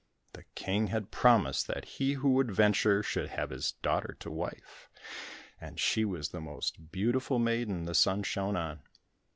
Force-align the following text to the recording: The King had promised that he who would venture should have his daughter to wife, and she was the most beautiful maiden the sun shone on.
The 0.33 0.45
King 0.55 0.87
had 0.87 1.11
promised 1.11 1.67
that 1.67 1.85
he 1.85 2.13
who 2.13 2.31
would 2.31 2.49
venture 2.49 3.03
should 3.03 3.29
have 3.29 3.51
his 3.51 3.73
daughter 3.83 4.17
to 4.21 4.31
wife, 4.31 4.89
and 5.59 5.79
she 5.79 6.05
was 6.05 6.29
the 6.29 6.41
most 6.41 6.91
beautiful 6.91 7.37
maiden 7.37 7.85
the 7.85 7.93
sun 7.93 8.23
shone 8.23 8.55
on. 8.55 8.81